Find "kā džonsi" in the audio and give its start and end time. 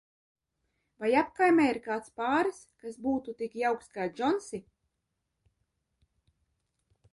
3.99-4.63